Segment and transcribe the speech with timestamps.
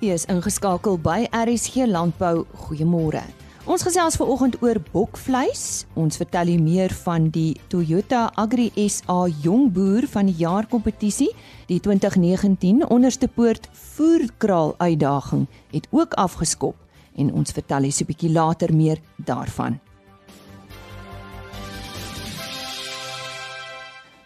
[0.00, 2.46] U is ingeskakel by RSG Landbou.
[2.56, 3.20] Goeiemôre.
[3.68, 5.84] Ons gesels veraloggend oor bokvleis.
[5.92, 11.28] Ons vertel u meer van die Toyota Agri SA Jong Boer van die Jaar kompetisie.
[11.68, 15.44] Die 2019 onderste poort voerkraal uitdaging
[15.74, 16.80] het ook afgeskop
[17.20, 19.80] en ons vertel u so 'n bietjie later meer daarvan.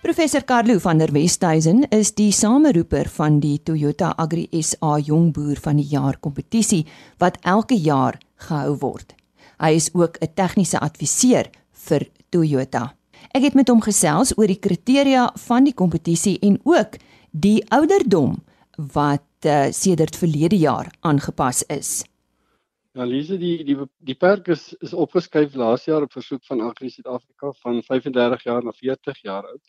[0.05, 5.57] Professor Carlo van der Westhuizen is die sameroeper van die Toyota Agri SA Jong Boer
[5.65, 6.83] van die Jaar kompetisie
[7.23, 9.15] wat elke jaar gehou word.
[9.57, 11.49] Hy is ook 'n tegniese adviseur
[11.89, 12.93] vir Toyota.
[13.33, 17.01] Ek het met hom gesels oor die kriteria van die kompetisie en ook
[17.33, 18.45] die ouderdom
[18.77, 22.05] wat uh, sedert verlede jaar aangepas is.
[22.95, 26.91] Ja, Lise, die die die perk is is opgeskuif laas jaar op versoek van Agri
[26.91, 29.63] Suid-Afrika van 35 jaar na 40 jaar oud.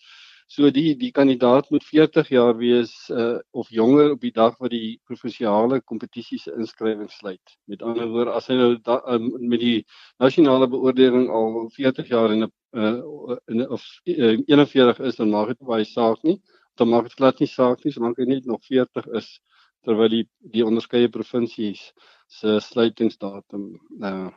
[0.48, 4.70] So die die kandidaat moet 40 jaar wees uh, of jonger op die dag wat
[4.76, 7.56] die provinsiale kompetisie se inskrywing sluit.
[7.66, 9.80] Met ander woorde, as hy nou da, um, met die
[10.22, 15.66] nasionale beoordeling al 40 jaar in 'n uh, of uh, 41 is, dan maak dit
[15.66, 16.38] baie saak nie.
[16.78, 19.40] Dan maak dit glad nie saak nie solank hy net nog 40 is
[19.86, 21.92] terwyl die die onderskeie provinsies
[22.28, 23.68] se sluitingsdatum
[24.02, 24.30] uh,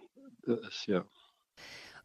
[0.68, 1.05] is ja.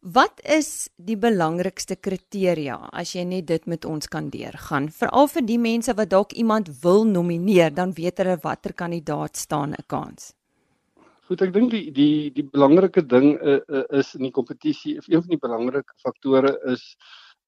[0.04, 4.90] Wat is die belangrikste kriteria as jy net dit met ons kan deurgaan?
[4.92, 9.72] Veral vir die mense wat dalk iemand wil nomineer, dan weet hulle watter kandidaat staan
[9.72, 10.34] 'n kans.
[11.24, 15.24] Goed, ek dink die die die belangrike ding uh, uh, is in die kompetisie, een
[15.24, 16.84] van die belangrike faktore is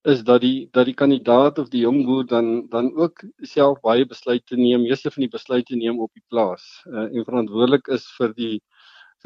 [0.08, 4.06] is dat die dat die kandidaat of die jong boer dan dan ook self baie
[4.06, 8.32] besluite neem, meeste van die besluite neem op die plaas uh, en verantwoordelik is vir
[8.32, 8.62] die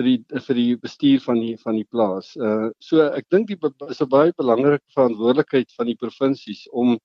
[0.01, 2.33] vir die vir die bestuur van die van die plaas.
[2.37, 6.99] Uh so ek dink die is 'n baie belangrike verantwoordelikheid van die provinsies om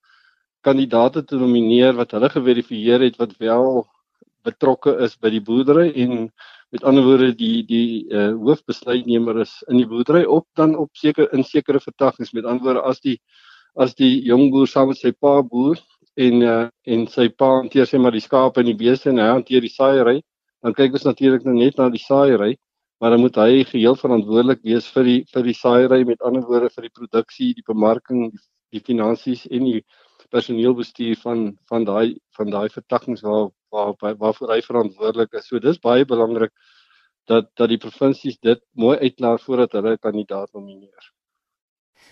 [0.64, 3.84] kandidate te nomineer wat hulle geverifieer het wat wel
[4.46, 6.30] betrokke is by die boerdery en
[6.74, 11.30] met ander woorde die die uh hoofbesluitnemer is in die boerdery op dan op seker
[11.34, 13.18] in sekere vertakkings met ander woorde as die
[13.76, 15.82] as die jong boer saam met sy pa boer
[16.28, 19.32] en uh en sy pa hanteer sy maar die skape en die beeste en hy
[19.34, 20.22] hanteer die saaiery
[20.64, 22.56] dan kyk ons natuurlik nou net na die saaiery
[23.00, 26.70] maar dan moet hy geheel verantwoordelik wees vir die vir die saaiery met ander woorde
[26.76, 28.44] vir die produksie, die bemarking, die,
[28.78, 29.82] die finansies en die
[30.32, 35.48] personeelbestuur van van daai van daai vertakkings waar waar waarvoor hy verantwoordelik is.
[35.48, 36.54] So dis baie belangrik
[37.28, 41.12] dat dat die provinsies dit mooi uitklaar voordat hulle 'n kandidaat nomineer.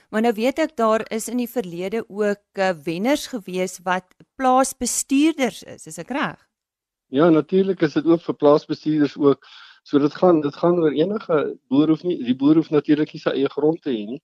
[0.10, 4.06] Maar nou weet ek daar is in die verlede ook uh, wenners gewees wat
[4.36, 6.40] plaasbestuurders is, is ek reg?
[7.10, 9.46] Ja, natuurlik is dit ook vir plaasbestuurders ook
[9.84, 13.22] So dit gaan dit gaan oor enige boer hoef nie die boer hoef natuurlik nie
[13.24, 14.22] sy eie grond te hê nie.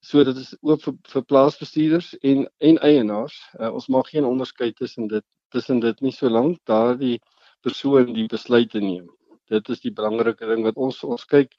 [0.00, 3.36] So dit is ook vir vir plaasbestuurders en en eienaars.
[3.58, 7.18] Uh, ons maak geen onderskeid tussen dit tussen dit nie solank daardie
[7.66, 9.08] persoon die besluite neem.
[9.52, 11.52] Dit is die belangrike ding wat ons ons kyk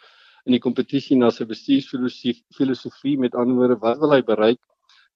[0.46, 4.62] in die kompetisie na sy bestuursfilosofie met ander woorde wat wil hy bereik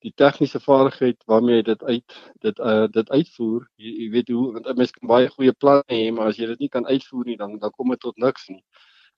[0.03, 2.16] die tegniese vaardigheid waarmee jy dit uit
[2.46, 6.09] dit uh dit uitvoer jy, jy weet hoe want mens kan baie goeie planne hê
[6.16, 8.62] maar as jy dit nie kan uitvoer nie dan dan kom dit tot niks nie.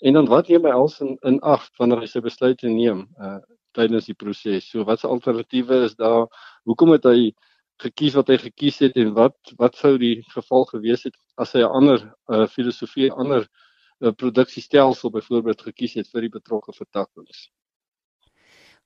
[0.06, 3.40] En dan wat neem hy als in in ag wanneer hy sy besluite neem uh
[3.76, 6.30] tydens die proses so watse alternatiewe is daar?
[6.70, 7.34] Hoekom het hy
[7.84, 11.66] gekies wat hy gekies het en wat wat sou die geval gewees het as hy
[11.66, 13.44] 'n ander uh filosofie 'n ander
[14.00, 17.50] uh, produksiestelsel byvoorbeeld gekies het vir die betrokke vertakkings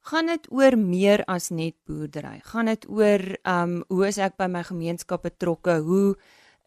[0.10, 2.40] gaan dit oor meer as net boerdery.
[2.52, 5.80] Gaan dit oor um hoe is ek by my gemeenskap betrokke?
[5.86, 6.16] Hoe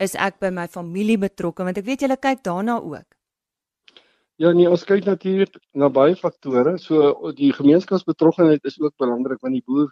[0.03, 1.67] is ek by my familie betrokke?
[1.67, 3.09] Want ek weet julle kyk daarna ook.
[4.41, 6.77] Ja nee, ons kyk natuurlik na baie faktore.
[6.79, 9.91] So die gemeenskapsbetrokkenheid is ook belangrik want die boer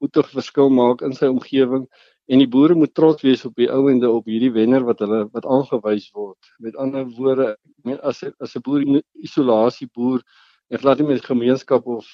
[0.00, 1.86] moet 'n verskil maak in sy omgewing
[2.30, 5.46] en die boere moet trots wees op die ouende op hierdie wenner wat hulle wat
[5.46, 6.38] aangewys word.
[6.58, 7.56] Met ander woorde,
[8.02, 10.22] as as 'n boer isolasie boer
[10.70, 12.06] en glad nie met gemeenskap of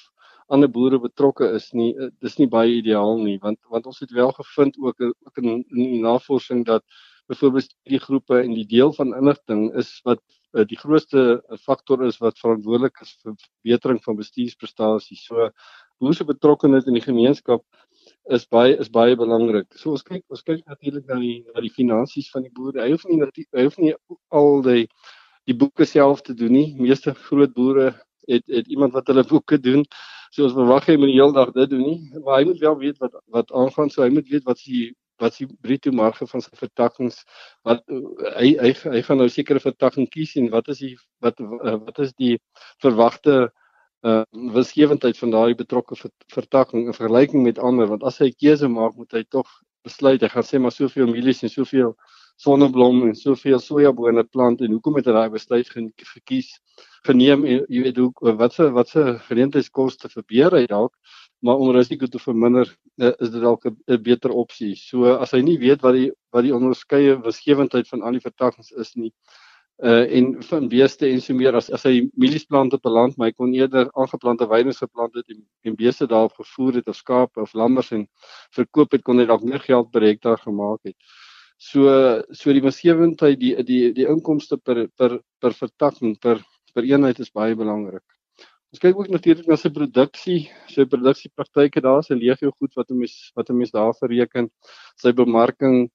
[0.49, 4.11] ander boere betrokke is nie eh, dis nie baie ideaal nie want want ons het
[4.11, 6.83] wel gevind ook ook in, in die navorsing dat
[7.29, 10.21] byvoorbeeld die groepe en die deel van inligting is wat
[10.53, 15.27] uh, die grootste eh, faktor is wat verantwoordelik is vir verbetering van bestuursprestasies.
[15.29, 15.49] So
[16.01, 17.63] boere se betrokkenheid in die gemeenskap
[18.33, 19.69] is baie is baie belangrik.
[19.77, 22.81] So ons kyk ons kyk natuurlik na die na die finansies van die boere.
[22.81, 23.93] Hy hoef nie hy hoef nie
[24.33, 24.85] al die
[25.49, 26.69] die boeke self te doen nie.
[26.81, 27.91] Meeste groot boere
[28.29, 29.85] het het iemand wat hulle boeke doen.
[30.31, 32.77] So ons verwag hy moet die hele dag dit doen nie, maar hy moet wel
[32.81, 33.89] weet wat wat aangaan.
[33.93, 34.89] So hy moet weet wat sy
[35.19, 37.21] wat sy bruto marge van sy vertakkings
[37.67, 37.83] wat
[38.37, 40.93] hy hy hy gaan nou sekere vertakking kies en wat is die
[41.25, 42.37] wat wat is die
[42.83, 43.49] verwagte
[44.07, 44.23] uh
[44.55, 45.97] winsgewendheid van daai betrokke
[46.31, 49.49] vertakking in vergelyking met ander want as hy keuse maak moet hy tog
[49.83, 51.91] besluit hy gaan sê maar soveel milies en soveel
[52.39, 56.53] sonneblom en soveel sojabone plant en hoekom het hy daai besluit gekies
[57.07, 60.93] geneem en jy weet hoe wat se wat se geleentheidskoste verbeur hy dalk
[61.41, 62.67] maar om risiko te verminder
[62.99, 64.75] uh, is dit dalk 'n beter opsie.
[64.75, 68.71] So as hy nie weet wat die wat die onderskeie winsgewendheid van al die vertakkings
[68.71, 69.13] is nie
[69.79, 73.53] uh en van beeste en so meer as as hy mieliesplante beland, maar hy kon
[73.53, 77.91] eerder aangeplante weidings geplant het en, en beeste daarop gevoer het of skape of lammers
[77.91, 78.07] en
[78.51, 80.97] verkoop het kon hy dalk meer geld per hektaar gemaak het.
[81.59, 81.91] So
[82.31, 86.39] so die winsgewendheid die die die inkomste per per per vertakking per
[86.73, 88.05] per eenheid is baie belangrik.
[88.71, 90.39] Ons kyk ook natuurlik na sy produksie,
[90.71, 94.49] sy produksiepraktyke daar, sy legio goed wat 'n mens wat 'n mens daar bereken,
[94.95, 95.89] sy bemarking,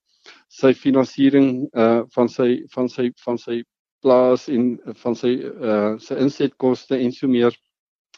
[0.48, 3.62] sy finansiering uh van sy van sy van sy
[4.02, 5.32] plaas en van sy
[5.70, 7.56] uh sy insetkoste en so meer.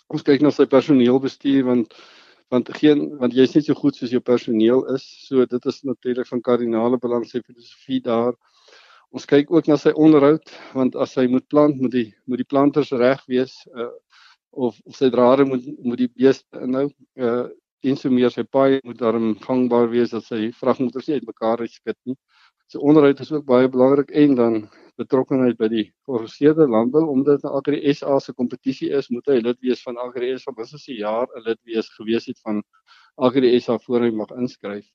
[0.08, 1.94] Ons kyk na sy personeelbestuur want
[2.52, 5.04] want geen want jy's net so goed soos jou personeel is.
[5.26, 8.34] So dit is natuurlik van kardinale belang sy filosofie daar.
[9.14, 12.48] Ons kyk ook na sy onderhoud want as hy moet plant, moet die moet die
[12.48, 13.58] planters reg wees.
[13.75, 13.93] Uh
[14.56, 16.88] of, of sy drade moet moet die beeste inhou.
[17.20, 17.46] Uh
[17.87, 21.99] en so meer sy paai moet daarom gangbaar wees dat sy vragmotors nie uitmekaar uitskit
[22.08, 22.16] nie.
[22.72, 24.56] Sy onderhoud is ook baie belangrik en dan
[24.96, 29.82] betrokkenheid by die georganiseerde landbou omdat Agri SA se kompetisie is, moet hy lid wees
[29.82, 32.62] van Agri SA vir minstens 'n jaar 'n lid wees gewees het van
[33.16, 34.87] Agri SA voor hy mag inskryf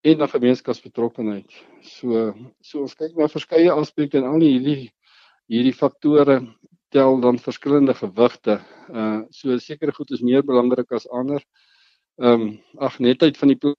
[0.00, 1.50] en dan gemeenskapsbetrokkenheid.
[1.82, 4.90] So so ons kyk na verskeie aspekte en al hierdie
[5.50, 6.40] hierdie faktore
[6.94, 8.60] tel dan verskillende gewigte.
[8.88, 11.42] Uh so sekere goed is meer belangrik as ander.
[12.18, 13.74] Ehm um, ag netheid van die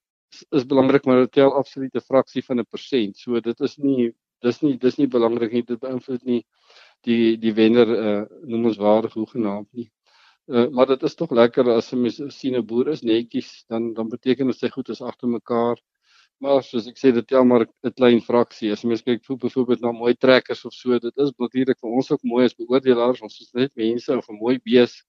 [0.56, 3.18] is belangrik maar dit tel absoluut 'n fraksie van 'n persent.
[3.18, 5.64] So dit is nie dis nie dis nie belangrik nie.
[5.64, 6.44] Dit beïnvloed nie
[7.08, 9.90] die die wenner uh noem ons waardig hoegenaamd nie.
[10.48, 13.94] Uh maar dit is tog lekker as 'n mens sien 'n boer is netjies dan
[13.94, 15.78] dan beteken dit sy goed is agter mekaar.
[16.40, 18.72] Maar soos ek sê dit tel maar 'n klein fraksie.
[18.72, 22.24] As mens kyk byvoorbeeld na mooi trekkers of so, dit is natuurlik vir ons ook
[22.24, 25.04] mooi as beoordelaars, ons is net mense of 'n mooi bees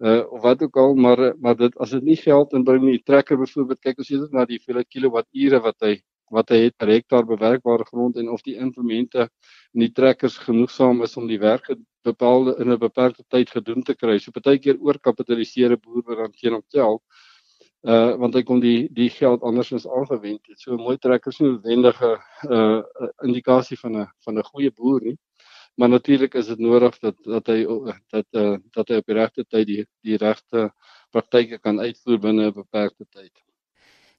[0.00, 3.38] uh of wat ook al, maar maar dit as dit nie geld inbring nie, trekker
[3.38, 5.94] byvoorbeeld kyk ons eerder na die hoeveel kilowatture wat hy
[6.30, 9.28] wat hy het per hektaar bewerkbare grond en of die implemente
[9.74, 11.70] en die trekkers genoegsaam is om die werk
[12.02, 14.18] bepaalde in 'n beperkte tyd gedoen te kry.
[14.18, 17.02] So partykeer oorkapitaliseerde boer wat dan geen optel
[17.86, 20.58] uh want hy kon die die geld andersins aangewend het.
[20.60, 22.18] So 'n mooi trekker is nie noodwendige
[22.50, 22.82] uh
[23.22, 25.18] indikasie van 'n van 'n goeie boer nie.
[25.76, 27.66] Maar natuurlik is dit nodig dat dat hy
[28.10, 30.70] dat uh dat hy op die regte tyd die die regte
[31.10, 33.45] praktyke kan uitvoer binne 'n beperkte tyd.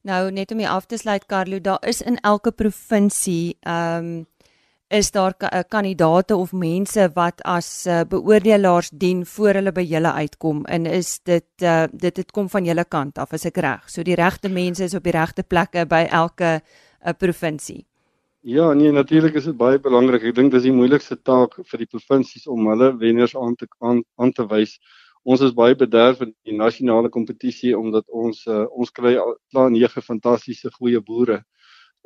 [0.01, 4.25] Nou net om jy af te sluit Carlo, daar is in elke provinsie ehm um,
[4.88, 10.11] is daar eh, kandidate of mense wat as uh, beoordelaars dien voor hulle by julle
[10.11, 13.89] uitkom en is dit uh, dit dit kom van julle kant af as ek reg.
[13.91, 17.83] So die regte mense is op die regte plekke by elke uh, provinsie.
[18.47, 20.23] Ja, nee, natuurlik is dit baie belangrik.
[20.23, 24.03] Ek dink dis die moeilikste taak vir die provinsies om hulle wenners aan te aan,
[24.15, 24.77] aan te wys.
[25.27, 29.35] Ons is baie bederf in die nasionale kompetisie omdat ons uh, ons kry al
[29.75, 31.41] 9 fantastiese goeie boere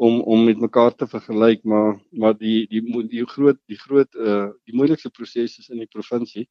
[0.01, 2.81] om om met mekaar te vergelyk maar maar die die
[3.12, 6.47] die groot die groot uh die moeilikste proses is in die provinsie.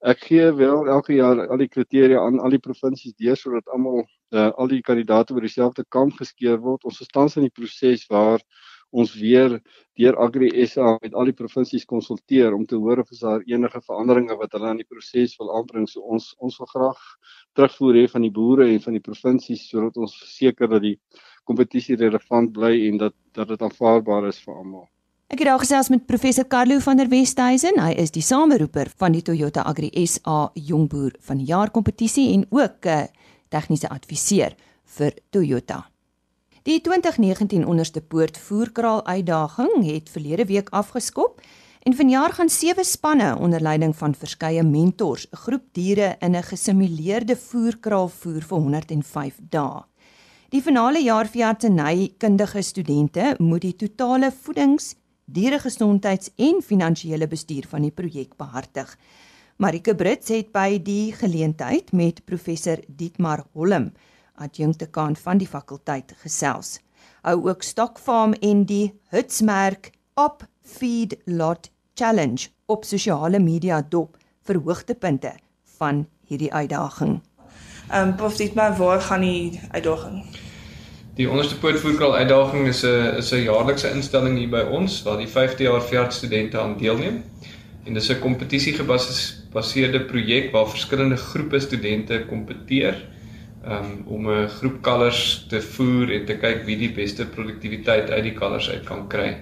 [0.00, 4.00] Ek gee wel elke jaar al die kriteria aan al die provinsies deur sodat almal
[4.32, 6.88] uh al die kandidaate oor dieselfde kam geskeer word.
[6.88, 8.40] Ons is tans in die proses waar
[8.94, 9.58] ons weer
[9.98, 14.38] deur Agri SA met al die provinsies konsulteer om te hoor of daar enige veranderinge
[14.38, 15.88] wat hulle aan die proses wil aanbring.
[15.90, 17.04] So ons ons wil graag
[17.58, 20.96] terugvoer hê van die boere en van die provinsies sodat ons verseker dat die
[21.44, 24.86] kompetisie relevant bly en dat dat dit aanvaarbaar is vir almal.
[25.34, 27.80] Ek het al gesels met professor Carlo van der Westhuizen.
[27.80, 32.46] Hy is die sameroeper van die Toyota Agri SA Jongboer van die jaar kompetisie en
[32.50, 33.06] ook 'n uh,
[33.48, 34.54] tegniese adviseur
[34.98, 35.93] vir Toyota.
[36.64, 41.42] Die 2019 onderste poort voerkraal uitdaging het verlede week afgeskop
[41.84, 46.42] en vanjaar gaan sewe spanne onder leiding van verskeie mentors 'n groep diere in 'n
[46.42, 49.82] gesimuleerde voerkraal voer vir 105 dae.
[50.48, 57.66] Die finale jaar vir artseny kundige studente moet die totale voedings, dieregesondheids en finansiële bestuur
[57.68, 58.98] van die projek behartig.
[59.56, 63.92] Marike Brits het by die geleentheid met professor Dietmar Holm,
[64.34, 66.80] adjunktekaan van die fakulteit gesels.
[67.22, 74.58] Hou ook Stokfarm en die Hutsmerk Op Feed Lot Challenge op sosiale media dop vir
[74.64, 75.34] hoogtepunte
[75.78, 77.20] van hierdie uitdaging.
[77.90, 80.24] Ehm um, prof dit maar waar gaan die uitdaging?
[81.14, 85.28] Die onderste poortvoerkraal uitdaging is 'n is 'n jaarlikse instelling hier by ons waar die
[85.28, 87.22] 5de jaar veld studente aan deelneem.
[87.84, 93.13] En dis 'n kompetisie gebaseerde projek waar verskillende groepe studente kompeteer
[93.68, 98.22] um, om 'n groep kalvers te voer en te kyk wie die beste produktiwiteit uit
[98.22, 99.36] die kalvers uit kan kry.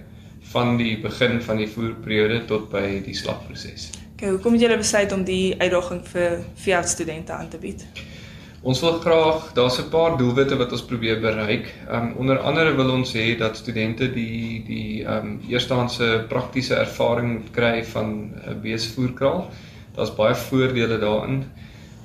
[0.53, 3.91] van die begin van die voerperiode tot by die slagproses.
[4.15, 7.85] Okay, hoekom het julle besluit om die uitdaging vir vir studente aan te bied?
[8.63, 11.73] Ons wil graag, daar's 'n paar doelwitte wat ons probeer bereik.
[11.91, 17.51] Um onder andere wil ons hê dat studente die die um eerstehandse praktiese ervaring moet
[17.51, 19.51] kry van 'n beesvoerkraal.
[19.95, 21.45] Daar's baie voordele daarin.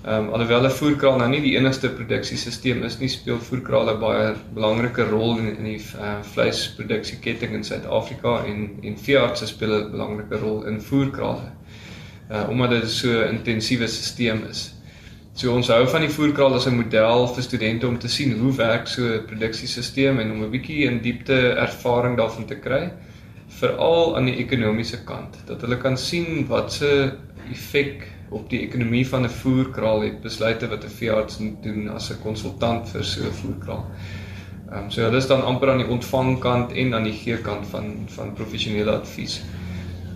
[0.07, 5.03] Um alhoewel 'n voerkraal nou nie die enigste produksiesisteem is nie, speel voerkrale baie belangrike
[5.09, 10.63] rol in in die uh, vleisproduksieketting in Suid-Afrika en en veeartse speel 'n belangrike rol
[10.71, 11.51] in voerkrale.
[12.31, 14.73] Uh omdat dit so 'n intensiewe stelsel is.
[15.33, 18.55] So ons hou van die voerkraal as 'n model vir studente om te sien hoe
[18.55, 22.91] werk so 'n produksiesisteem en om 'n bietjie in diepte ervaring daarvan te kry
[23.47, 27.11] veral aan die ekonomiese kant dat hulle kan sien wat se
[27.51, 32.09] effek op die ekonomie van 'n voerkraal het besluite wat 'n veearts moet doen as
[32.11, 33.85] 'n konsultant vir so 'n voerkraal.
[34.71, 37.67] Ehm um, so hulle is dan amper aan die ontvangkant en aan die gee kant
[37.67, 39.41] van van professionele advies.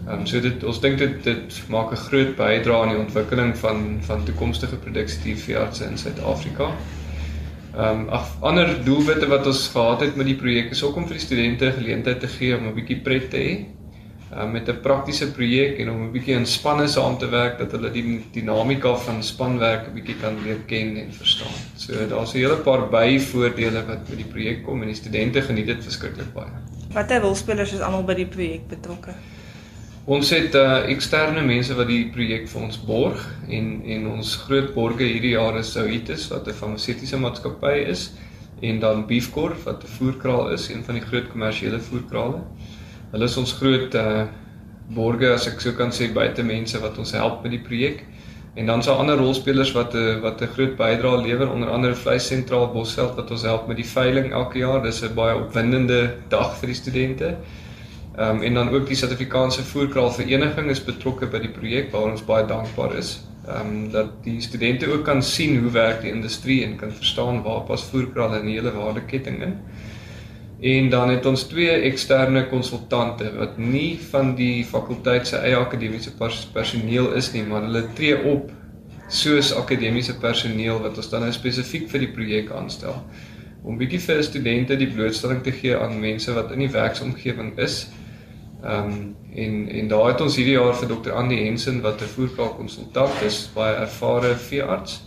[0.08, 3.58] Ehm um, so dit ons dink dit dit maak 'n groot bydrae aan die ontwikkeling
[3.58, 6.72] van van toekomstige produksie veeartse in Suid-Afrika.
[7.78, 11.06] Ehm um, ag ander doelwitte wat ons gehad het met die projek is ook om
[11.08, 13.81] vir die studente geleentheid te gee om 'n bietjie pret te hê.
[14.32, 17.72] Um, met 'n praktiese projek en om 'n bietjie in spanne saam te werk dat
[17.72, 21.58] hulle die dinamika van spanwerk 'n bietjie kan leer ken en verstaan.
[21.76, 25.66] So daar's 'n hele paar byvoordele wat met die projek kom en die studente geniet
[25.66, 26.52] dit verskriklik baie.
[26.94, 29.14] Watter rolspelers is almal by die projek betrokke?
[30.06, 34.74] Ons het uh, eksterne mense wat die projek vir ons borg en en ons groot
[34.74, 38.12] borge hierdie jaar is Souitis wat 'n farmaseutiese maatskappy is
[38.62, 42.42] en dan Beefcor wat 'n voerkraal is, een van die groot kommersiële voerkrale.
[43.12, 44.28] Hulle is ons groot uh
[44.92, 48.04] borge as ek sou kan sê buite mense wat ons help met die projek.
[48.60, 51.96] En dan sal ander rolspelers wat 'n uh, wat 'n groot bydrae lewer onder andere
[51.96, 54.84] Vleis Sentraal Bosveld wat ons help met die veiling elke jaar.
[54.84, 57.38] Dis 'n baie opwindende dag vir die studente.
[58.18, 62.12] Ehm um, en dan ook die Suid-Afrikaanse Voerkraal Vereniging is betrokke by die projek waar
[62.12, 63.22] ons baie dankbaar is.
[63.48, 67.42] Ehm um, dat die studente ook kan sien hoe werk die industrie en kan verstaan
[67.44, 69.56] waar pas voerkrale in die hele waardeketting in.
[70.62, 76.14] En dan het ons twee eksterne konsultante wat nie van die fakulteit se eie akademiese
[76.54, 78.52] personeel is nie, maar hulle tree op
[79.10, 83.02] soos akademiese personeel wat ons dan nou spesifiek vir die projek aanstel
[83.64, 87.84] om bietjie vir studente die blootstelling te gee aan mense wat in die werksomgewing is
[88.62, 91.12] Ehm um, en en daar het ons hierdie jaar vir Dr.
[91.18, 95.02] Andy Hensen wat 'n voerkraal konsultant is, baie ervare veearts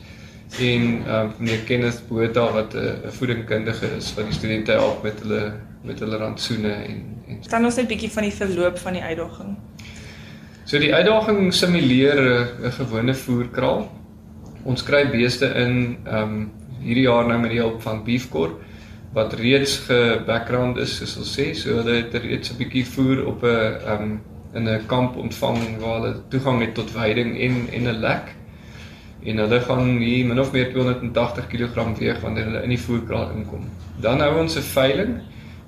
[0.60, 5.20] en ehm um, meneer Kenneth Botha wat 'n voedingkundige is wat die studente help met
[5.20, 9.02] hulle met hulle rantsoene en en kan ons net bietjie van die verloop van die
[9.02, 9.56] uitdaging.
[10.64, 12.20] So die uitdaging simuleer
[12.62, 13.90] 'n gewone voerkraal.
[14.62, 18.60] Ons kry beeste in ehm um, hierdie jaar nou met die hulp van Beefcorp
[19.14, 23.42] wat reeds ge-background is soos ons sê, so hulle het reeds 'n bietjie voer op
[23.42, 24.20] 'n um
[24.54, 28.34] in 'n kamp ontvang waar hulle toegang het tot veiding en en 'n lek.
[29.24, 33.30] En hulle gaan hier min of meer 280 kg weeg wanneer hulle in die voerkraal
[33.36, 33.64] inkom.
[34.00, 35.20] Dan hou ons 'n veiling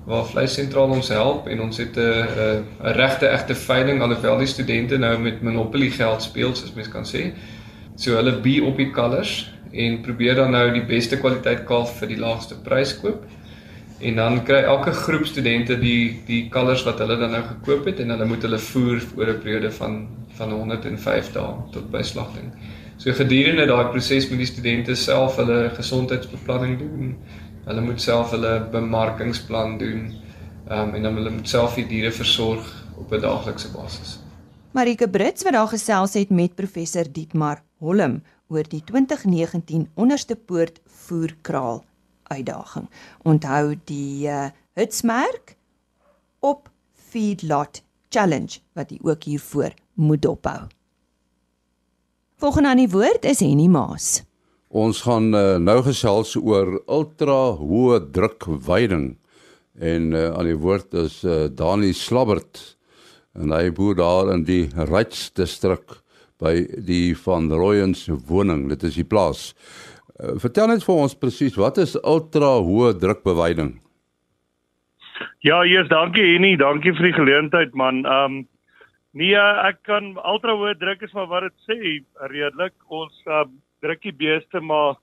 [0.07, 4.47] waar vleis sentraal ons help en ons het 'n 'n regte egte veiling alhoewel die
[4.47, 7.31] studente nou met Monopoly geld speel soos mens kan sê.
[7.95, 12.07] So hulle bi op die kalvers en probeer dan nou die beste kwaliteit kalf vir
[12.07, 13.25] die laagste prys koop.
[13.99, 17.99] En dan kry elke groep studente die die kalvers wat hulle dan nou gekoop het
[17.99, 22.51] en hulle moet hulle voer oor 'n periode van van 105 dae tot by slagting.
[22.97, 27.11] So gedurende daai proses moet die studente self hulle gesondheidsbeplanning doen.
[27.67, 30.07] Hulle moet self hulle bemarkingsplan doen.
[30.67, 34.17] Ehm um, en dan hulle moet self die diere versorg op 'n daaglikse basis.
[34.71, 40.81] Marike Brits wat daar gesels het met professor Dietmar Holm oor die 2019 onderste poort
[40.85, 41.83] voerkraal
[42.23, 42.89] uitdaging.
[43.23, 45.55] Onthou die uh, hitsmerk
[46.39, 46.69] op
[47.09, 50.67] Feedlot Challenge wat jy ook hiervoor moet dophou.
[52.37, 54.21] Volgende aan die woord is Henny Maas.
[54.69, 59.07] Ons gaan uh, nou gesels oor ultra hoë druk veiding
[59.81, 62.61] en uh, aan die woord is uh, Dani Slabbert
[63.33, 65.95] en hy boer daar in die Rights distrik
[66.37, 66.53] by
[66.85, 68.67] die van Rooyens woning.
[68.69, 69.55] Dit is die plaas.
[70.21, 73.79] Uh, vertel net vir ons presies wat is ultra hoë drukbeweiding?
[75.41, 78.05] Ja, eers dankie Henny, dankie vir die geleentheid man.
[78.05, 78.45] Ehm um,
[79.17, 81.77] nee, ek kan ultra hoë druk is maar wat dit sê
[82.31, 82.75] redelik.
[82.87, 83.45] Ons uh,
[83.83, 84.97] druk die beeste maar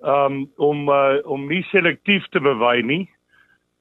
[0.00, 3.04] um, om uh, om nie selektief te bewei nie.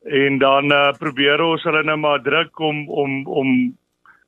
[0.06, 3.52] En dan uh, probeer ons hulle nou maar druk om om om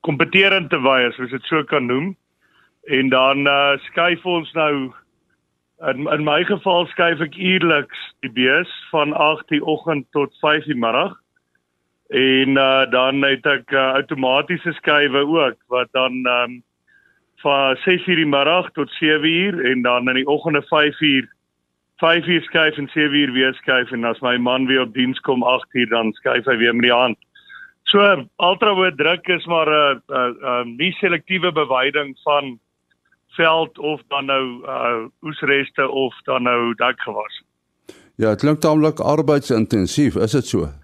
[0.03, 2.13] kompeterend te wei as ons dit so kan noem.
[2.91, 4.91] En dan uh, skuif ons nou
[5.83, 10.69] In in my geval skuif ek uierliks die bees van 8:00 die oggend tot 5:00
[10.69, 11.17] die middag.
[12.13, 16.63] En uh dan het ek uh, outomatiese skuwe ook wat dan um
[17.41, 21.25] van 6:00 die middag tot 7:00 en dan in die oggende 5:00
[21.98, 25.89] 5:00 skuif en 7:00 weer skuif en as my man weer op diens kom 8:00
[25.89, 27.17] dan skuif hy weer met die hand.
[27.84, 28.00] So
[28.38, 32.60] ultrahoë druk is maar 'n uh, 'n uh, uh, nie selektiewe bewyding van
[33.36, 37.43] veld of dan nou uh oesreste of dan nou dakgewas.
[38.15, 40.83] Ja, dit klink taamlik arbeidsintensief, is dit so?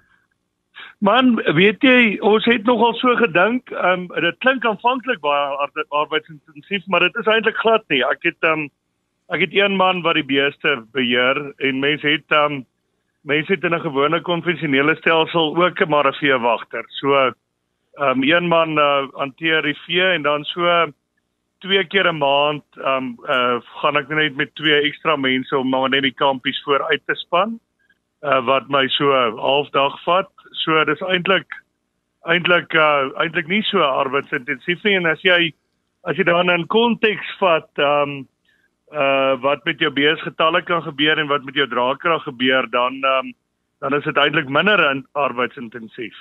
[1.00, 6.84] Man, weet jy, ons het nogal so gedink, ehm um, dit klink aanvanklik baie arbeidsintensief,
[6.92, 8.02] maar dit is eintlik glad nie.
[8.04, 8.70] Ek het ehm um,
[9.32, 12.66] ek het een man wat die beeste beheer en mense het ehm um,
[13.24, 16.84] mense het in 'n gewone konvensionele stelsel ook maar 'n veewagter.
[17.00, 17.32] So ehm
[18.00, 20.92] um, een man uh, hanteer die vee en dan so
[21.60, 25.70] twee keer 'n maand ehm um, uh, gaan ek net met twee ekstra mense om
[25.70, 27.60] maar net die kampies vooruit te span.
[28.22, 30.39] Uh, wat my so halfdag vat.
[30.70, 31.56] So dis eintlik
[32.30, 35.54] eintlik uh, eintlik nie so arbeidsintensief nie en as jy
[36.06, 38.20] as jy dan in konteks vat ehm um,
[38.90, 43.34] uh wat met jou beesgetalle kan gebeur en wat met jou draagkrag gebeur dan um,
[43.82, 44.82] dan is dit eintlik minder
[45.14, 46.16] arbeidsintensief.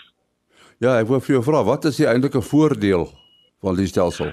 [0.78, 3.08] Ja, ek wil vir jou vra, wat is die eintlike voordeel
[3.64, 4.30] van die stelsel?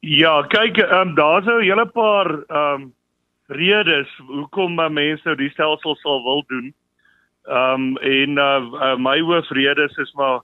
[0.00, 2.92] Ja, kyk, ehm um, daar's nou 'n hele paar ehm um,
[3.48, 6.74] redes hoekom mense nou die stelsel sal wil doen.
[7.48, 10.40] Ehm um, en uh, uh my hoofrede is maar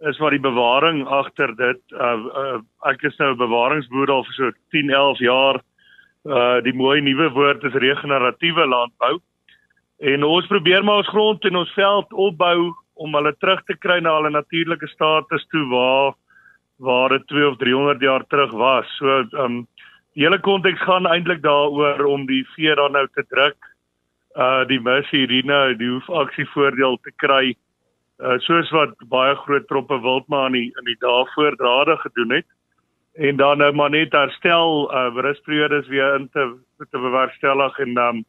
[0.00, 1.80] is maar die bewaring agter dit.
[1.90, 2.58] Uh, uh
[2.90, 5.60] ek is nou 'n bewaringsboer al vir so 10, 11 jaar
[6.24, 9.18] uh die mooi nuwe woord is regeneratiewe landbou.
[9.98, 14.00] En ons probeer maar ons grond en ons veld opbou om hulle terug te kry
[14.00, 16.14] na hulle natuurlike status toe waar
[16.78, 18.86] waar dit 2 of 300 jaar terug was.
[18.98, 19.66] So um
[20.14, 23.73] die hele konteks gaan eintlik daaroor om die vee dan nou te druk
[24.34, 27.54] uh die mesirine die hoefaksie voordeel te kry
[28.22, 32.38] uh soos wat baie groot troppe wildma in die in die dae voor drade gedoen
[32.38, 32.46] het
[33.14, 36.48] en dan nou maar net herstel uh rusperiodes weer in te
[36.90, 38.24] te bewerkstellig en um,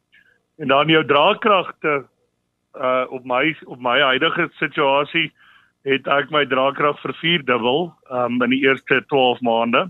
[0.58, 2.04] en dan jou draagkragte
[2.76, 5.32] uh op my op my huidige situasie
[5.86, 9.86] het ek my draagkrag vir 4 dubbel um in die eerste 12 maande.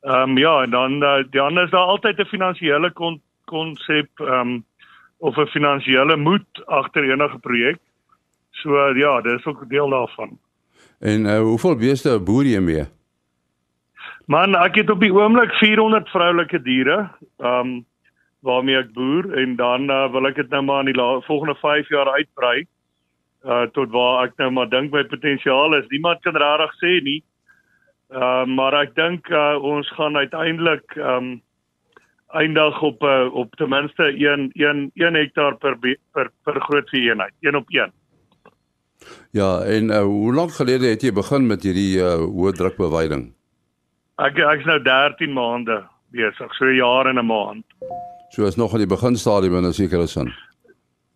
[0.00, 2.92] Um ja, en dan uh, dan is daar altyd 'n finansiële
[3.44, 4.64] konsep um
[5.20, 7.78] of 'n finansiële moed agter enige projek.
[8.50, 10.38] So ja, dis ook deel daarvan.
[10.98, 12.84] En uh, hoeveel beeste boer jy mee?
[14.30, 17.78] Man, ek het op die oomblik 400 vroulike diere, ehm um,
[18.40, 21.88] waarmee ek boer en dan uh, wil ek dit nou maar in die volgende 5
[21.92, 22.64] jaar uitbrei.
[23.44, 25.88] Uh tot waar ek nou maar dink my potensiaal is.
[25.88, 27.20] Niemand kan regtig sê nie.
[28.10, 31.42] Ehm uh, maar ek dink uh, ons gaan uiteindelik ehm um,
[32.32, 35.78] eindig op uh, op ten minste 1 1 1 hektaar per
[36.12, 37.92] per per groot vee eenheid, 1 op 1.
[39.30, 43.30] Ja, en uh, hoe lank gelede het jy begin met hierdie uh, hoë druk beweiding?
[44.20, 45.80] Ek ek's nou 13 maande
[46.12, 47.64] besig, so 'n jaar en 'n maand.
[48.30, 50.32] So is nog in die beginstadium in 'n sekere sin.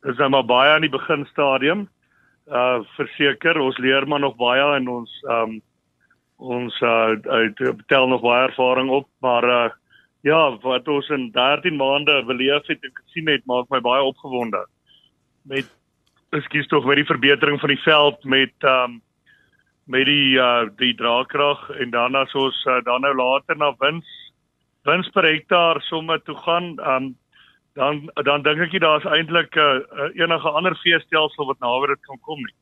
[0.02, 1.88] Dis nou maar baie aan die beginstadium.
[2.46, 5.62] Uh verseker, ons leer maar nog baie en ons um
[6.36, 9.70] ons uh uit tel nog baie ervaring op, maar uh
[10.24, 14.62] ja, wat ons in 13 maande beleef het en gesien het, maak my baie opgewonde.
[15.44, 15.68] Met
[16.34, 19.00] ekskuus tog met die verbetering van die veld met um
[19.84, 24.08] met die uh die draagkrag en dan as ons uh, dan nou later na wins
[24.88, 27.12] wins per hektaar somme toe gaan um
[27.76, 31.92] dan dan dink ek jy daar's eintlik 'n uh, uh, enige ander veestelsel wat naby
[31.92, 32.56] dit kan kom nie.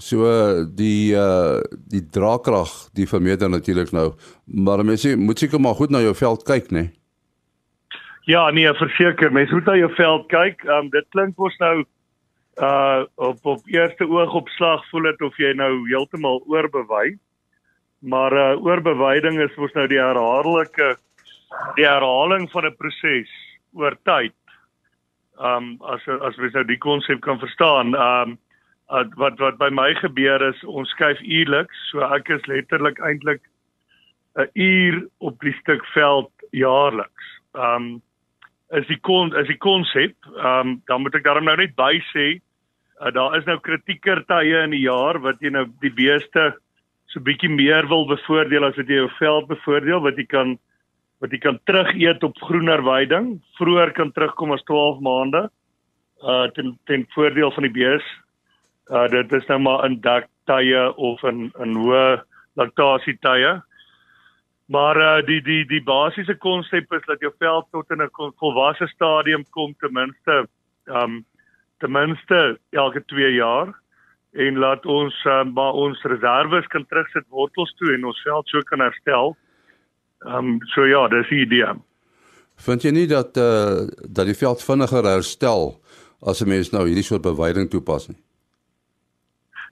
[0.00, 0.24] So
[0.64, 4.12] die uh die draagkrag die vermeerder natuurlik nou
[4.44, 6.88] maar mense moet seker maar goed na jou veld kyk nê.
[8.24, 10.64] Ja nee verseker mense moet na jou veld kyk.
[10.64, 11.84] Um dit klink mos nou
[12.60, 17.18] uh op op eerste oogopslag voel dit of jy nou heeltemal oorbewei.
[18.00, 20.96] Maar uh oorbeweiding is mos nou die herhaaldelike
[21.76, 23.28] die herhaling van 'n proses
[23.72, 24.34] oor tyd.
[25.38, 28.38] Um as as jy nou die konsep kan verstaan, um
[29.16, 33.40] wat wat by my gebeur is ons skuif uurliks, so ek is letterlik eintlik
[34.36, 37.28] 'n uur op die stuk veld jaarliks.
[37.54, 38.02] Um
[38.72, 40.16] is die kon is die konsep.
[40.36, 42.40] Ehm um, dan moet ek daarom nou net by sê
[43.00, 46.52] uh, daar is nou kritieker tye in die jaar wat jy nou die beeste
[47.12, 50.56] so bietjie meer wil bevoordeel as wat jy jou veld bevoordeel wat jy kan
[51.20, 53.36] wat jy kan terug eet op groener weiding.
[53.58, 55.48] Vroeër kan terugkom as 12 maande.
[56.22, 58.06] Uh ten ten voordeel van die bees.
[58.92, 62.22] Uh dit is nou maar in dak tye of in in hoë
[62.60, 63.60] laktasie tye.
[64.68, 68.86] Maar uh die die die basiese konsep is dat jou veld tot in 'n volwasse
[68.94, 70.46] stadium kom ten minste
[70.86, 71.24] um
[71.78, 73.72] ten minste elke 2 jaar
[74.32, 78.64] en laat ons uh, maar ons reserves kan terugsit wortels toe en ons veld so
[78.68, 79.34] kan herstel.
[80.24, 81.74] Um, so ja, dis die idee.
[82.62, 85.74] Vind jy nie dat uh, dat die veld vinniger herstel
[86.22, 88.20] as 'n mens nou hierdie soort beweiding toepas nie?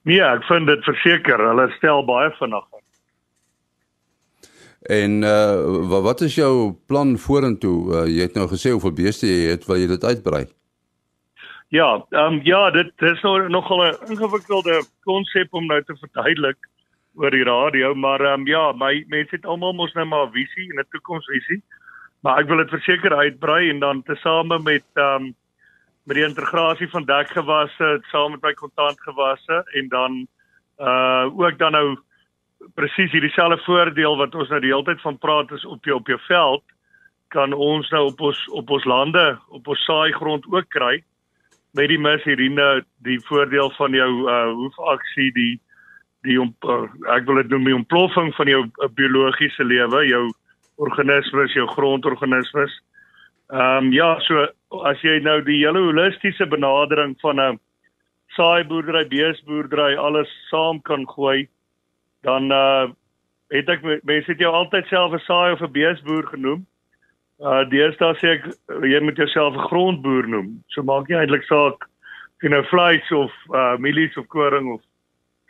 [0.09, 2.79] Nee, ek vind dit verseker, hulle herstel baie vinniger.
[4.89, 7.79] En uh, wat is jou plan vorentoe?
[7.93, 10.47] Uh, jy het nou gesê hoeveel beeste jy het, wil jy dit uitbrei?
[11.71, 16.59] Ja, ehm um, ja, dit dis nou nogal 'n ingewikkelde konsep om nou te verduidelik
[17.15, 20.33] oor die radio, maar ehm um, ja, my mense het almal mos nou maar 'n
[20.33, 21.63] visie en 'n toekomsvisie.
[22.23, 25.35] Maar ek wil dit verseker uitbrei en dan tesame met ehm um,
[26.11, 30.27] met die integrasie van dekgewasse, saam met my kontantgewasse en dan
[30.83, 31.99] uh ook dan nou
[32.75, 36.01] presies hierdie selfde voordeel wat ons nou die hele tyd van praat is op jou
[36.01, 36.65] op jou veld
[37.31, 40.99] kan ons nou op ons op ons lande, op ons saaigrond ook kry
[41.79, 42.69] met die mesirine
[43.07, 45.61] die voordeel van jou uh hoefaksie die
[46.27, 50.27] die om, uh, ek wil dit noem die ontploffing van jou uh, biologiese lewe, jou
[50.77, 52.75] organismes, jou grondorganismes.
[53.53, 54.47] Ehm um, ja, so
[54.87, 57.59] as jy nou die hele holistiese benadering van 'n
[58.37, 61.49] saaiboerdery, beesboerdery alles saam kan gooi,
[62.23, 62.91] dan uh
[63.51, 66.67] het ek mense het jou altyd self 'n saai of 'n beesboer genoem.
[67.41, 68.45] Uh deesdae sê ek
[68.87, 70.63] jy moet jouself 'n grondboer noem.
[70.69, 74.81] So maak jy eintlik saak of jy nou vleis of uh mielies of koring of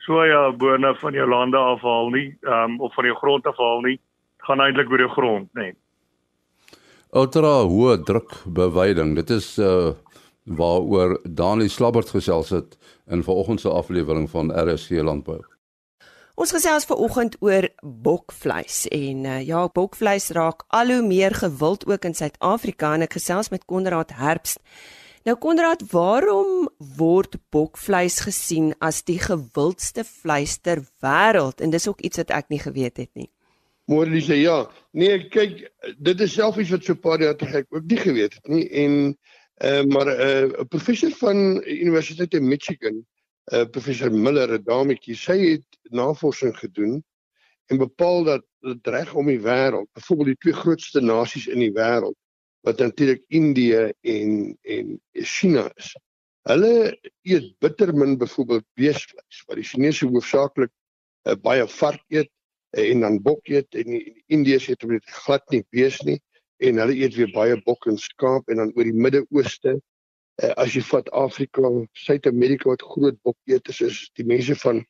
[0.07, 4.01] soja bone van jou lande afhaal nie, ehm um, of van jou grond afhaal nie,
[4.39, 5.49] gaan eintlik oor jou grond.
[5.55, 5.75] Nee.
[7.11, 9.17] Ultra hoë druk beweiding.
[9.19, 9.93] Dit is uh
[10.51, 15.39] waaroor Dani Slabbert gesels het in vanoggend se aflewering van RSC Landbou.
[16.35, 21.87] Ons gesels ver oggend oor bokvleis en uh, ja, bokvleis raak al hoe meer gewild
[21.87, 24.59] ook in Suid-Afrika en ek gesels met Konrad Herbst.
[25.29, 31.61] Nou Konrad, waarom word bokvleis gesien as die gewildste vleis ter wêreld?
[31.61, 33.29] En dis ook iets wat ek nie geweet het nie.
[33.89, 34.71] Môre sê ja.
[34.93, 35.65] Nee, kyk,
[35.99, 38.67] dit is self iets wat so paar jaar terug ek ook nie geweet het nie
[38.85, 38.97] en
[39.65, 43.07] uh, maar eh, 'n uh, professor van Universiteit in Michigan,
[43.53, 47.03] uh, professor Miller, 'n dametjie, sy het navorsing gedoen
[47.67, 51.73] en bepaal dat dit reg om die wêreld, byvoorbeeld die twee grootste nasies in die
[51.73, 52.17] wêreld,
[52.67, 55.95] wat natuurlik Indië en en China is.
[56.49, 60.73] Hulle eet bitter min byvoorbeeld beesvleis, wat die Chinese hoofsaaklik
[61.29, 62.31] uh, baie vark eet
[62.79, 66.19] en dan bok eet en die, Indiërs eet dit glad nie bees nie
[66.63, 70.75] en hulle eet weer baie bok en skaap en dan oor die Midde-Ooste uh, as
[70.77, 71.71] jy vat Afrika,
[72.05, 74.85] Suid-Amerika wat groot bok eet is, is die mense van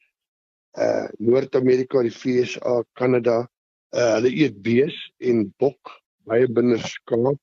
[0.78, 3.40] uh Noord-Amerika, die VSA, Kanada,
[3.96, 5.96] uh, hulle eet bees en bok
[6.28, 7.40] baie binne skaap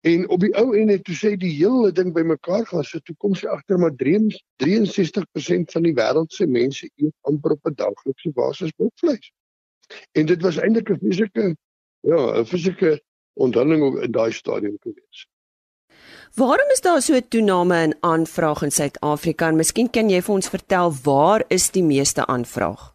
[0.00, 3.16] En op die ou en het toe sê die hele ding bymekaar gaan sit toe
[3.18, 8.30] kom sy agter maar 63% van die wêreld se mense eet amper op 'n daglikse
[8.36, 9.32] basis bokvleis.
[10.12, 11.56] En dit was eintlik 'n fisieke
[12.00, 13.00] ja, 'n fisieke
[13.34, 15.26] onthulling in daai stadium gewees.
[16.34, 19.48] Waarom is daar so 'n toename in aanvraag in Suid-Afrika?
[19.48, 22.94] En miskien kan jy vir ons vertel waar is die meeste aanvraag?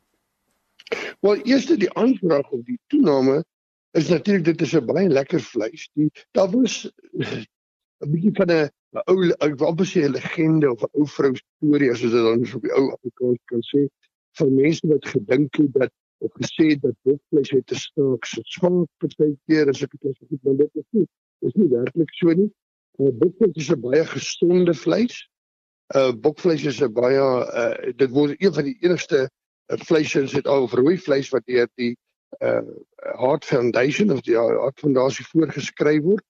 [1.19, 3.43] Wel, eerste die aanvraag of die toename
[3.91, 5.89] is natuurlik dit is 'n baie lekker vleis.
[5.93, 6.91] Die daar was
[8.01, 8.69] 'n bietjie van 'n
[9.05, 12.45] ou ek wil amper sê 'n legende of 'n ou vrou storie as dit dan
[12.45, 13.87] so op die ou Afrikaans kan sê
[14.37, 15.91] van mense wat gedink het dat
[16.23, 20.19] of gesê het dat bokvleis het te staak so swak partykeer as ek dit as
[20.29, 21.07] goed maar dit is nie
[21.43, 22.49] is nie werklik so nie.
[23.01, 25.15] Uh, bokvleis is 'n baie gesonde vleis.
[25.95, 27.25] Uh bokvleis is 'n baie
[27.61, 29.29] uh dit word een van die enigste
[29.87, 31.95] vleise in Suid-Afrika rooi vleis wat deur die
[32.39, 32.61] uh
[33.19, 36.25] Heart Foundation of die Heart Fondasie voorgeskryf word.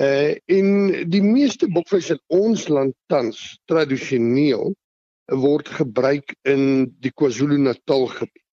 [0.00, 0.68] Uh en
[1.10, 4.74] die meeste bokvleis in ons land tans tradisioneel
[5.26, 8.45] word gebruik in die KwaZulu-Natal gebied.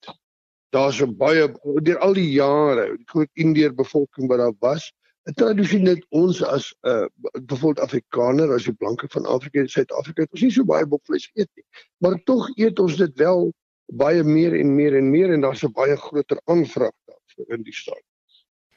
[0.74, 1.48] Daar's 'n baie
[1.86, 4.92] deur al die jare, die groot Indeer bevolking wat daar was,
[5.40, 7.08] tradisioneel ons as 'n uh,
[7.46, 11.50] bevolking Afrikaner, as die blanke van Afrika en Suid-Afrika, ons nie so baie bokvleis eet
[11.56, 11.66] nie.
[12.02, 13.54] Maar tog eet ons dit wel
[13.86, 17.74] baie meer en meer en meer en daar's 'n baie groter aanvraag daarvoor in die
[17.74, 18.02] stad.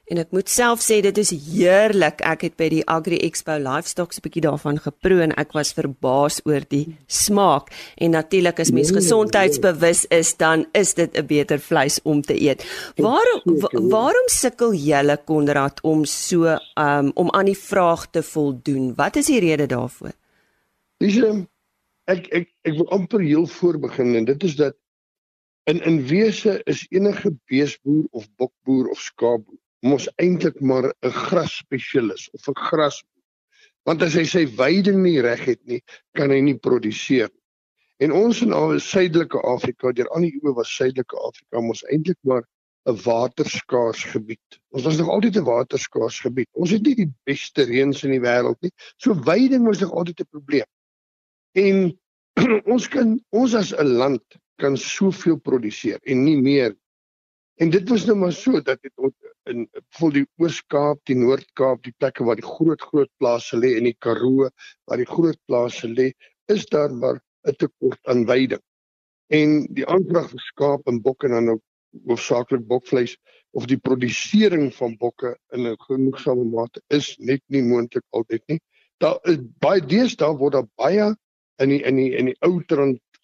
[0.07, 2.21] En ek moet self sê dit is heerlik.
[2.23, 6.39] Ek het by die Agri Expo Livestock 'n bietjie daarvan geproe en ek was verbaas
[6.47, 7.75] oor die smaak.
[7.99, 12.39] En natuurlik as mens nee, gesondheidsbewus is, dan is dit 'n beter vleis om te
[12.39, 12.63] eet.
[12.97, 13.43] Waarom
[13.91, 18.95] waarom sukkel julle Konrad om so um, om aan die vraag te voldoen?
[18.95, 20.15] Wat is die rede daarvoor?
[20.99, 21.19] Dis
[22.07, 24.77] ek ek ek wil amper heel voor begin en dit is dat
[25.67, 32.29] In in wese is enige beesboer of bokboer of skaapboer mos eintlik maar 'n grasspesialis
[32.33, 33.03] of 'n gras.
[33.87, 35.83] Want as hy sy weiding nie reg het nie,
[36.15, 37.31] kan hy nie produseer.
[38.03, 42.19] En ons in al suidelike Afrika, deur al die eeue was suidelike Afrika mos eintlik
[42.23, 42.45] maar
[42.87, 44.59] 'n waterskaars gebied.
[44.71, 46.49] Ons was nog altyd 'n waterskaars gebied.
[46.53, 48.73] Ons het nie die beste reëns in die wêreld nie.
[48.97, 50.69] So veiding was nog altyd 'n probleem.
[51.53, 51.99] En
[52.75, 54.23] ons kan ons as 'n land
[54.57, 56.77] kan soveel produseer en nie meer.
[57.57, 58.93] En dit was nou maar so dat dit
[59.49, 59.63] in
[59.97, 63.97] vol die Oos-Kaap, die Noord-Kaap, die plekke waar die groot groot plase lê en die
[63.99, 64.51] Karoo
[64.85, 66.11] waar die groot plase lê,
[66.53, 68.63] is daar maar 'n tekort aan veiding.
[69.33, 71.63] En die aanvraag vir skaap en bokke dan ook
[72.05, 73.17] hoofsaaklik bokvleis
[73.57, 78.61] of die produsering van bokke in 'n genoegsame mate is net nie moontlik altyd nie.
[78.99, 81.15] Daar is baie deesdae word daar baie
[81.59, 82.61] in die in die in die ou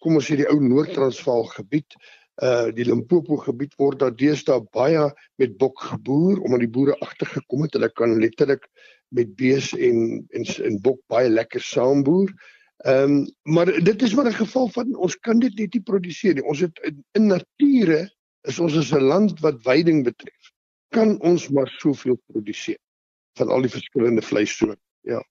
[0.03, 1.95] kom ons sê die ou Noord-Transvaal gebied
[2.41, 5.05] uh die Limpopo gebied word daar deesdae baie
[5.37, 8.65] met bok geboer omdat die boere agtergekom het hulle kan letterlik
[9.13, 12.33] met bees en en en bok baie lekker saamboer.
[12.85, 16.33] Ehm um, maar dit is maar 'n geval van ons kan dit net nie produseer
[16.33, 16.43] nie.
[16.43, 18.09] Ons het in, in nature
[18.41, 20.53] is ons as 'n land wat veiding betref
[20.93, 22.79] kan ons maar soveel produseer
[23.37, 24.81] van al die verskillende vleissoorte.
[25.01, 25.21] Ja.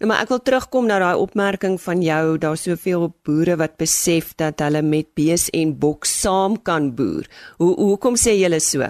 [0.00, 4.34] Nou maar ek wil terugkom na daai opmerking van jou, daar's soveel boere wat besef
[4.40, 7.28] dat hulle met bees en bok saam kan boer.
[7.62, 8.86] Hoe hoekom sê julle so?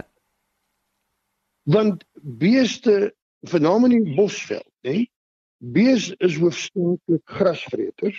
[1.65, 3.15] Want beeste
[3.49, 5.05] veral in die bosveld, hè?
[5.75, 8.19] Bees is hoofsaaklik grasvreters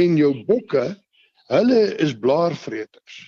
[0.00, 0.86] en jou bokke,
[1.52, 3.18] hulle is blaarvreters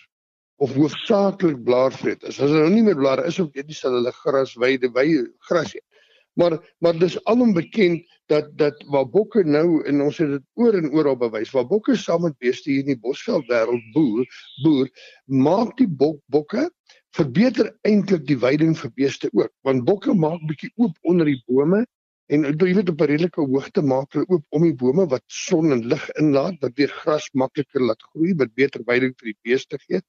[0.58, 2.38] of hoofsaaklik blaarvreters.
[2.40, 5.28] As hulle nou nie meer blare is of weet nie sal hulle gras weide weide
[5.50, 5.84] gras eet.
[6.38, 10.76] Maar maar dis alom bekend dat dat waar bokke nou en ons het dit oor
[10.78, 14.26] en oor op bewys waar bokke saam met beeste hier in die bosveld wêreld boer
[14.62, 14.90] boer
[15.26, 16.68] maak die bok bokke
[17.16, 19.52] verbeter eintlik die weiding vir beeste ook.
[19.66, 21.82] Want bokke maak bietjie oop onder die bome
[22.28, 25.72] en jy weet op 'n redelike hoogte maak hulle oop om die bome wat son
[25.72, 29.78] en lig inlaat wat weer gras makliker laat groei wat beter veiding vir die beeste
[29.86, 30.00] gee.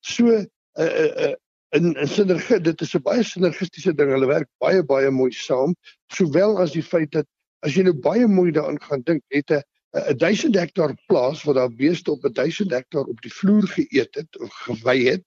[0.00, 0.48] So 'n
[0.80, 1.34] uh, 'n uh,
[1.74, 5.74] in in sinergie dit is 'n baie sinergistiese ding hulle werk baie baie mooi saam
[6.12, 7.26] sowel as die feit dat
[7.62, 9.62] as jy nou baie mooi daaraan gaan dink het 'n
[9.96, 14.14] 'n 1000 hektaar plaas waar daar beeste op 'n 1000 hektaar op die vloer geëet
[14.14, 15.24] het of gewy het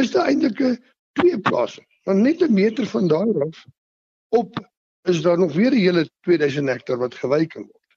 [0.00, 0.78] is daar eintlik 'n
[1.12, 3.66] twee plase van net 'n meter van daar af
[4.28, 4.70] op
[5.02, 7.90] is daar nog weer 'n hele 2000 hektaar wat gewy kan word.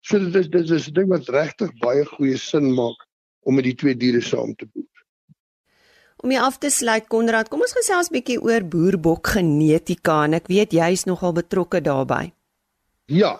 [0.00, 3.06] So dit is dit is 'n ding wat regtig baie goeie sin maak
[3.40, 4.89] om met die twee diere saam te boer.
[6.20, 10.50] Om jy af te sluit Konrad, kom ons gesels bietjie oor boerbok genetika en ek
[10.52, 12.28] weet jy is nogal betrokke daarbey.
[13.08, 13.38] Ja,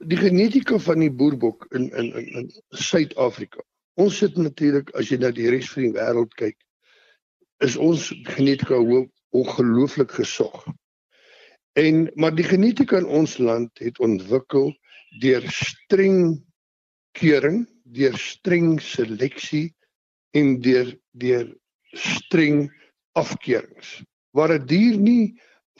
[0.00, 3.60] die genetika van die boerbok in in in, in Suid-Afrika.
[4.00, 6.56] Ons sit natuurlik as jy na die res van die wêreld kyk,
[7.60, 10.64] is ons genetika ongelooflik gesog.
[11.76, 14.72] En maar die genetika in ons land het ontwikkel
[15.20, 16.40] deur streng
[17.12, 19.74] keuring, deur streng seleksie
[20.32, 21.52] en deur deur
[21.92, 22.70] streng
[23.18, 24.02] afkeurings
[24.32, 25.24] waar 'n die dier nie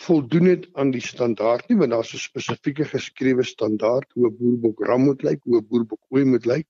[0.00, 4.86] voldoen het aan die standaard nie want daar's 'n spesifieke geskrewe standaard hoe 'n boerbok
[4.86, 6.66] ram moet lyk, hoe 'n boerbok ooi moet lyk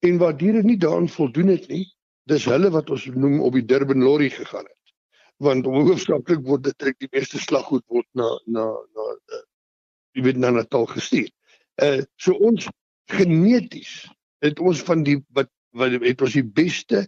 [0.00, 1.86] en waar diere nie daaraan voldoen het nie,
[2.24, 4.76] dis hulle wat ons noem op die Durban lorry gegaan het
[5.42, 8.64] want hoofsaaklik word dit trek die meeste slaggoed word na na
[8.96, 9.42] na uh,
[10.16, 11.28] jy weet na Natal gestuur.
[11.82, 12.68] Uh so ons
[13.12, 14.06] geneties
[14.44, 17.04] het ons van die wat wat het ons die beste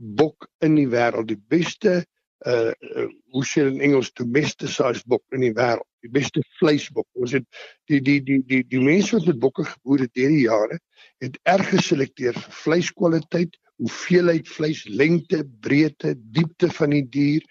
[0.00, 2.00] bok in die wêreld, die beste
[2.46, 7.06] uh, uh hoe sê in Engels domesticized bok in die wêreld, die beste vleisbok.
[7.20, 7.46] Ons het
[7.90, 10.80] die die die die die mense wat met bokke geboer het deur die jare
[11.20, 17.44] het erg geselekteer vir vleiskwaliteit, hoeveelheid vleis, lengte, breedte, diepte van die dier.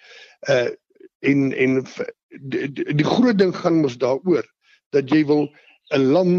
[0.50, 0.70] Uh
[1.20, 1.82] en en
[2.30, 4.46] die, die, die groot ding gaan mos daaroor
[4.96, 5.50] dat jy wil
[5.94, 6.34] 'n lam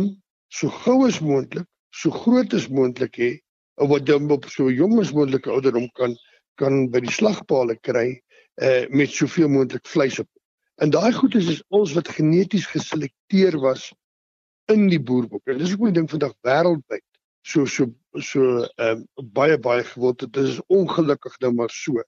[0.49, 3.31] so gou as moontlik, so groot as moontlik hê
[3.88, 6.16] wat dan op so jong as moontlik ouderdom kan
[6.60, 8.20] kan by die slagpale kry
[8.60, 10.28] uh met soveel moontlik vleis op.
[10.80, 13.92] En daai goed is, is ons wat geneties geselekteer was
[14.72, 15.42] in die boerbok.
[15.44, 17.04] En dis ook 'n ding vandag wêreldwyd
[17.42, 17.86] so so
[18.20, 20.18] so ehm um, baie baie gewild.
[20.18, 22.02] Dit is ongelukkig nou maar so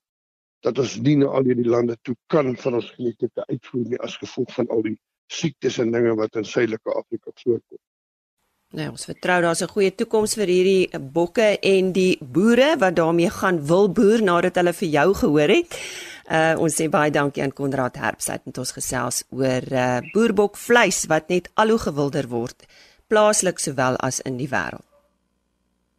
[0.63, 4.17] dat ons nie na al hierdie lande toe kan van ons genetika uitvoer nie as
[4.17, 7.81] gevolg van al die siektes en dinge wat in Suidelike Afrika voorkom.
[8.73, 13.29] Nou, ons vertrou daar's 'n goeie toekoms vir hierdie bokke en die boere wat daarmee
[13.29, 15.77] gaan wil boer nadat hulle vir jou gehoor het.
[16.31, 21.05] Uh ons sê baie dankie aan Konrad Herbst het ons gesels oor uh boerbok vleis
[21.05, 22.65] wat net al hoe gewilder word
[23.07, 24.85] plaaslik sowel as in die wêreld.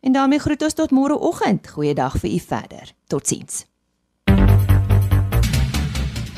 [0.00, 1.68] En daarmee groet ons tot môreoggend.
[1.68, 2.92] Goeiedag vir u verder.
[3.06, 3.66] Totsiens.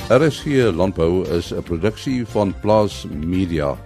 [0.09, 0.44] RSG
[0.75, 3.86] Landbou is 'n produksie van Plaas Media.